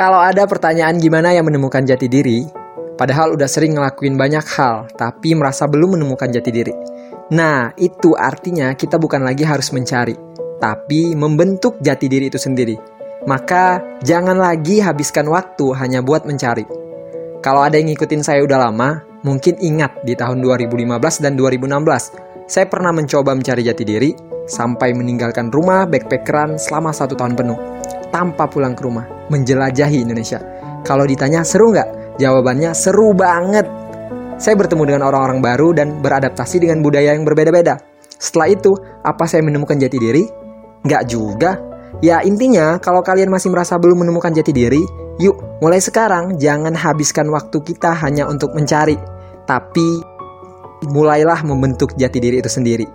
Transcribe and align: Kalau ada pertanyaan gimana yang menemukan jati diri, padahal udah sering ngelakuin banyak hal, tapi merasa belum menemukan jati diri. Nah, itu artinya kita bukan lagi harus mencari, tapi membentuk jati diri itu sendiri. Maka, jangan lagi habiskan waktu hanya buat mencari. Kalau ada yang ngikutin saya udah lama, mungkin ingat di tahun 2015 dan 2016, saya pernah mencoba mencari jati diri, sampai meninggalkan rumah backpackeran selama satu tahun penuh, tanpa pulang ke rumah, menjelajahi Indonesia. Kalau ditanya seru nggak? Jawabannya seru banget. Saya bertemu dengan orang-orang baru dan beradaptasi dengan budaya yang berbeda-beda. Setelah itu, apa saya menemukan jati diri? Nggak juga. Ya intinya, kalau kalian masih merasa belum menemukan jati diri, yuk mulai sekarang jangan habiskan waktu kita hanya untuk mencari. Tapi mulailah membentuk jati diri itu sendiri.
Kalau 0.00 0.16
ada 0.16 0.48
pertanyaan 0.48 0.96
gimana 0.96 1.36
yang 1.36 1.44
menemukan 1.44 1.84
jati 1.84 2.08
diri, 2.08 2.48
padahal 2.96 3.36
udah 3.36 3.44
sering 3.44 3.76
ngelakuin 3.76 4.16
banyak 4.16 4.40
hal, 4.56 4.88
tapi 4.96 5.36
merasa 5.36 5.68
belum 5.68 6.00
menemukan 6.00 6.32
jati 6.32 6.48
diri. 6.48 6.72
Nah, 7.36 7.76
itu 7.76 8.16
artinya 8.16 8.72
kita 8.72 8.96
bukan 8.96 9.20
lagi 9.20 9.44
harus 9.44 9.68
mencari, 9.76 10.16
tapi 10.56 11.12
membentuk 11.12 11.76
jati 11.84 12.08
diri 12.08 12.32
itu 12.32 12.40
sendiri. 12.40 12.80
Maka, 13.28 14.00
jangan 14.00 14.40
lagi 14.40 14.80
habiskan 14.80 15.28
waktu 15.28 15.68
hanya 15.76 16.00
buat 16.00 16.24
mencari. 16.24 16.64
Kalau 17.44 17.60
ada 17.60 17.76
yang 17.76 17.92
ngikutin 17.92 18.24
saya 18.24 18.40
udah 18.40 18.72
lama, 18.72 19.04
mungkin 19.20 19.60
ingat 19.60 20.00
di 20.00 20.16
tahun 20.16 20.40
2015 20.40 20.96
dan 21.20 21.36
2016, 21.36 22.48
saya 22.48 22.64
pernah 22.72 22.96
mencoba 22.96 23.36
mencari 23.36 23.68
jati 23.68 23.84
diri, 23.84 24.16
sampai 24.48 24.96
meninggalkan 24.96 25.52
rumah 25.52 25.84
backpackeran 25.84 26.56
selama 26.56 26.88
satu 26.88 27.12
tahun 27.12 27.36
penuh, 27.36 27.60
tanpa 28.08 28.48
pulang 28.48 28.72
ke 28.72 28.80
rumah, 28.88 29.19
menjelajahi 29.30 30.02
Indonesia. 30.02 30.42
Kalau 30.82 31.06
ditanya 31.06 31.46
seru 31.46 31.70
nggak? 31.70 32.18
Jawabannya 32.20 32.74
seru 32.76 33.16
banget. 33.16 33.64
Saya 34.40 34.56
bertemu 34.56 34.82
dengan 34.88 35.02
orang-orang 35.08 35.40
baru 35.40 35.72
dan 35.76 36.00
beradaptasi 36.02 36.64
dengan 36.64 36.82
budaya 36.84 37.14
yang 37.14 37.24
berbeda-beda. 37.24 37.80
Setelah 38.20 38.52
itu, 38.52 38.72
apa 39.00 39.24
saya 39.24 39.40
menemukan 39.40 39.80
jati 39.80 39.96
diri? 39.96 40.24
Nggak 40.84 41.02
juga. 41.08 41.56
Ya 42.00 42.24
intinya, 42.24 42.80
kalau 42.80 43.04
kalian 43.04 43.28
masih 43.28 43.52
merasa 43.52 43.76
belum 43.76 44.04
menemukan 44.04 44.32
jati 44.32 44.52
diri, 44.52 44.80
yuk 45.20 45.36
mulai 45.60 45.80
sekarang 45.80 46.40
jangan 46.40 46.72
habiskan 46.72 47.28
waktu 47.28 47.60
kita 47.60 47.92
hanya 48.00 48.28
untuk 48.28 48.56
mencari. 48.56 48.96
Tapi 49.44 49.88
mulailah 50.88 51.44
membentuk 51.44 51.92
jati 52.00 52.18
diri 52.20 52.40
itu 52.40 52.48
sendiri. 52.48 52.88